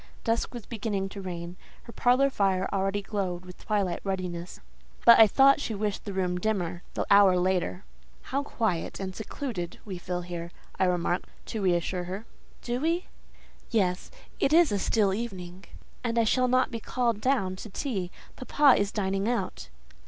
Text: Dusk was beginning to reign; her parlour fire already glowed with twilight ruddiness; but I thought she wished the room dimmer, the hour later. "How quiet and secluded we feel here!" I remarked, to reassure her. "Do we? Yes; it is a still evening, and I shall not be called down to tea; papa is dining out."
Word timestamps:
Dusk 0.23 0.51
was 0.51 0.65
beginning 0.65 1.09
to 1.09 1.21
reign; 1.21 1.57
her 1.83 1.91
parlour 1.93 2.31
fire 2.31 2.67
already 2.73 3.03
glowed 3.03 3.45
with 3.45 3.63
twilight 3.63 3.99
ruddiness; 4.03 4.59
but 5.05 5.19
I 5.19 5.27
thought 5.27 5.61
she 5.61 5.75
wished 5.75 6.05
the 6.05 6.11
room 6.13 6.39
dimmer, 6.39 6.81
the 6.95 7.05
hour 7.11 7.37
later. 7.37 7.83
"How 8.23 8.41
quiet 8.41 8.99
and 8.99 9.15
secluded 9.15 9.77
we 9.85 9.99
feel 9.99 10.21
here!" 10.21 10.49
I 10.79 10.85
remarked, 10.85 11.29
to 11.49 11.61
reassure 11.61 12.05
her. 12.05 12.25
"Do 12.63 12.79
we? 12.81 13.05
Yes; 13.69 14.09
it 14.39 14.53
is 14.53 14.71
a 14.71 14.79
still 14.79 15.13
evening, 15.13 15.65
and 16.03 16.17
I 16.17 16.23
shall 16.23 16.47
not 16.47 16.71
be 16.71 16.79
called 16.79 17.21
down 17.21 17.55
to 17.57 17.69
tea; 17.69 18.09
papa 18.35 18.81
is 18.81 18.91
dining 18.91 19.29
out." 19.29 19.69